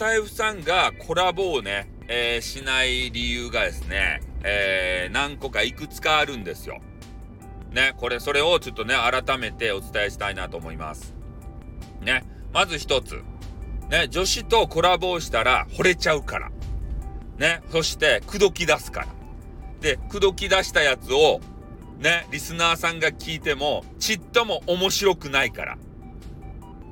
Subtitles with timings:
[0.00, 6.80] タイフさんがコラボをね、えー、しない理由がですね、えー、何個かいくつかあるんですよ。
[7.70, 11.12] ね、これ、それをちょっとね、改めてお伝えしたいなと思います。
[12.00, 12.24] ね、
[12.54, 13.22] まず一つ。
[13.90, 16.50] ね、女子とコラボをしたら惚れちゃうから。
[17.36, 19.06] ね、そして、口説き出すから。
[19.82, 21.42] で、口説き出したやつを、
[21.98, 25.76] ね、リスナーさんが聞いても、ちっとも面白くないから。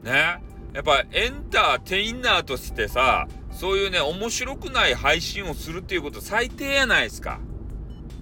[0.02, 0.42] ね、
[0.74, 7.40] やっぱエンターテインナーとしてさ、そういうね、面白くない配信をするっていうこと最低やないですか。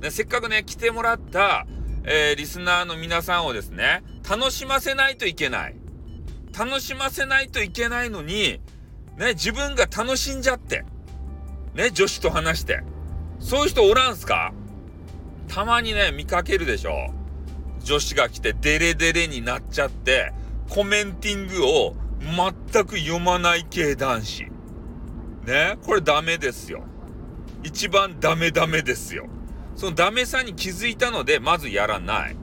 [0.01, 1.67] ね、せっかくね、来てもらった、
[2.05, 5.77] えー、リスナーの皆さんをですね、楽しませないといけない。
[6.57, 8.61] 楽しませないといけないのに、
[9.19, 10.85] ね、自分が楽しんじゃって、
[11.75, 12.83] ね、女子と話して。
[13.41, 14.55] そういう人おらんすか？
[15.49, 17.13] たまにね、見かけるでしょ。
[17.83, 20.33] 女子が来てデレデレになっちゃって、
[20.71, 21.95] コメンティングを
[22.27, 24.47] 全く読まない系男子。
[25.47, 26.85] ね、これダメですよ。
[27.63, 29.29] 一番ダメダメですよ。
[29.77, 32.37] そのダメさに気づいたので、まずやらない。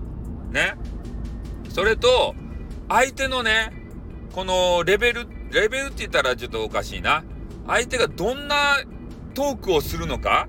[0.52, 0.76] ね？
[1.70, 2.36] それと、
[2.88, 3.74] 相手のね、
[4.34, 7.24] このレベル、レベルって言ったらちょっとおかしいな。
[7.68, 8.78] 相手がどんな
[9.34, 10.48] トークをするのか？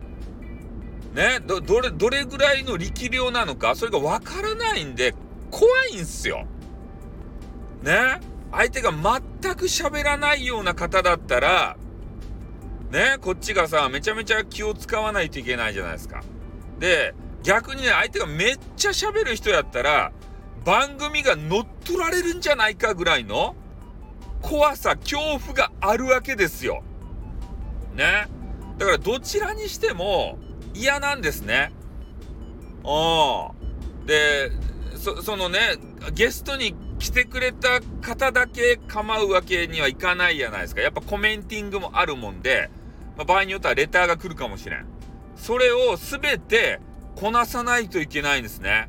[1.15, 3.75] ね、ど、どれ、どれぐらいの力量なのか？
[3.75, 5.15] それがわからないんで、
[5.51, 6.47] 怖いんすよ。
[7.83, 8.21] ね？
[8.57, 11.77] 相手が全く喋らないような方だったら、
[12.91, 16.23] ね、こっちがさ、めちゃめちゃ気を使わないといけないじゃないですか。
[16.79, 20.13] で、逆にね、相手がめっちゃ喋る人やったら、
[20.65, 23.55] 番組が乗っ取られるんじゃないかぐらいの
[24.41, 26.83] 怖さ、恐怖があるわけですよ。
[27.95, 28.29] ね。
[28.79, 30.39] だからどちらにしても
[30.75, 31.73] 嫌なんですね。
[32.85, 34.07] うん。
[34.07, 34.51] で、
[34.97, 35.59] そ、そのね、
[36.13, 40.81] ゲストに来てくれた方だけ構うわけにはいかないじゃないですか。
[40.81, 42.71] やっぱコメンティングもあるもんで、
[43.19, 44.87] まあ、場合によってはレターが来るかもしれん。
[45.37, 46.81] それを全て
[47.15, 48.89] こなさないといけないんですね。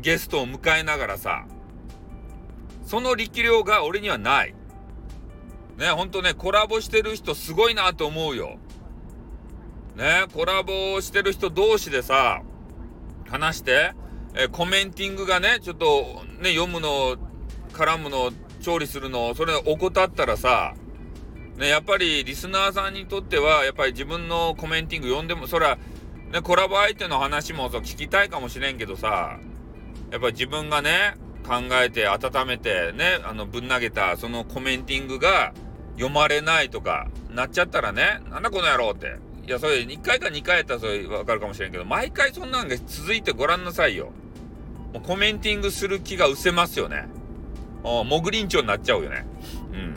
[0.00, 1.44] ゲストを迎えながらさ。
[2.86, 4.54] その力量が俺にはない。
[5.76, 8.56] ね、ほんとね、コラボしてる人すごいなと思うよ。
[9.94, 12.40] ね、コラボしてる人同士でさ、
[13.28, 13.92] 話して、
[14.34, 17.18] えコメンティングがね、ちょっとね、読むの、
[17.72, 20.74] 絡むの、調理するの、それ怠ったらさ、
[21.56, 25.78] ね、やっぱりリスナーさんにとっては、やっぱり自分のコメンティング読んでも、そら、
[26.32, 29.38] ね、コラボ相手の話も聞きたいかもしれんけどさ、
[30.10, 31.14] やっぱり自分がね、
[31.46, 35.52] 考えて温めてね、あの、ぶん投げたそのコメンティングが
[35.94, 39.16] 読まれないとかなっちゃったらね、なんだこの野郎って。
[39.46, 44.12] いや、それ1回か2回やったらそれわかるかもしれんけど、毎回そんなんが続いてごらんなさいよ。
[44.92, 47.08] もうコメンティングする気が失せますよね。
[47.82, 49.26] モグリンチョになっちゃうよね。
[49.72, 49.94] うん。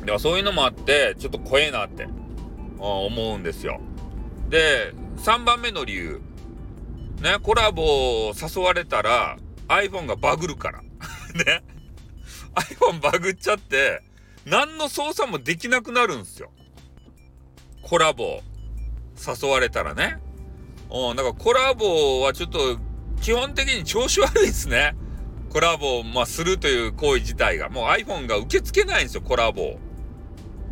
[0.00, 2.06] だからそういうのもあって、ちょっと怖えなって
[2.78, 3.80] 思うんですよ。
[4.48, 6.20] で、3番目の理由。
[7.20, 7.82] ね、コラボ
[8.28, 9.38] を誘われたら
[9.68, 10.82] iPhone がバグるから。
[11.34, 11.62] ね。
[12.54, 14.02] iPhone バグっちゃって、
[14.44, 16.50] 何の操作もできなくなるんですよ。
[17.82, 18.42] コラボ
[19.16, 20.18] 誘われたらね。
[20.90, 22.78] うん、だからコラボはちょっと
[23.20, 24.94] 基本的に調子悪いですね。
[25.54, 27.68] コラボを、まあ、するという行為自体が。
[27.68, 29.78] もう iPhone が受け付けないんですよ、コラボ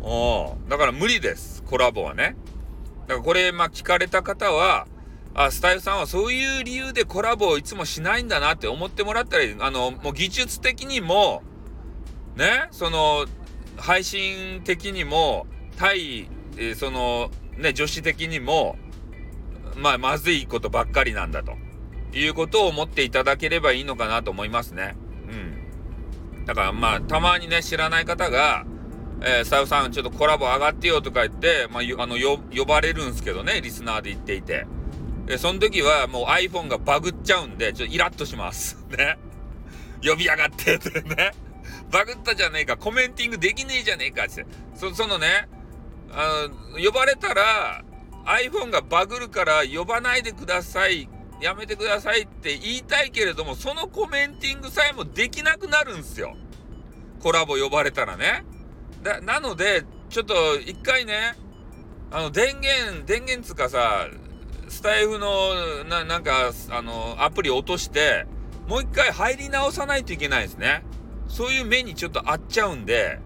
[0.01, 0.57] を。
[0.67, 2.35] だから無理です、コラボはね。
[3.07, 4.85] だからこれ、まあ、聞かれた方は、
[5.33, 11.43] あ、スタイルさんはそういう理由でコラボをいつもしないんだなって思ってもらったらあの、もう技術的にも、
[12.35, 13.25] ね、その、
[13.77, 16.27] 配信的にも、対、
[16.57, 18.75] えー、その、ね、女子的にも、
[19.77, 21.53] まあ、まずいことばっかりなんだと。
[22.19, 24.95] いうことを思っていただければいいのかなと思いますね。
[25.29, 26.45] うん。
[26.45, 28.65] だからまあ、たまにね、知らない方が、
[29.21, 34.67] えー、スタイフさんちょっとコラボ上がってよとか言って、まあ、あの、呼ばれるんですけどね、リスナーで言っていて。
[35.25, 38.77] で、その時はもう iPhone がバグっちゃうんで、ちょっとイラッとします。
[38.97, 39.17] ね。
[40.03, 41.31] 呼び上がってってね。
[41.89, 44.45] バグったじゃねえか、コメンティングできねえじゃねえかって。
[44.75, 45.47] そ、そのね、
[46.11, 47.83] あの、呼ばれたら、
[48.25, 51.09] iPhone がバグるから呼ばないでください
[51.43, 56.37] やめてくださいって言いたいけれども、そのコメンティングさえもできなくなるんすよ。
[57.21, 58.45] コラボ呼ばれたらね。
[59.03, 61.35] だ、なので、ちょっと一回ね、
[62.11, 64.07] あの、電源、電源つうかさ、
[64.69, 68.25] スタイフの、な、なんか、あの、アプリ落として、
[68.69, 70.85] もう一回入り直さないといけないですね。
[71.27, 73.19] そういう目にちょっと合っちゃうんで、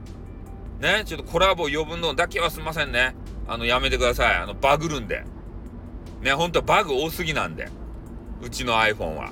[0.79, 3.15] ね、ちょっとコラボ呼ぶのだけはすいませんね。
[3.47, 4.35] あの、やめてください。
[4.37, 5.23] あの、バグるんで。
[6.21, 7.69] ね、ほんとバグ多すぎなんで。
[8.41, 9.31] うちの iPhone は。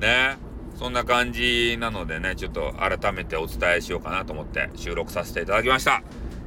[0.00, 0.36] ね。
[0.76, 6.02] そんな感じなのでね、ちょっと改めてお伝えしようかなと思って収録させていただきました。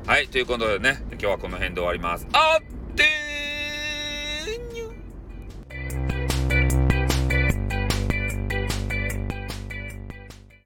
[0.08, 2.28] はい、ということでね、今日はこの辺で終わります。
[2.34, 3.35] あってー